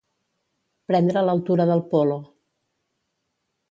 [0.93, 2.19] Prendre l'altura del polo.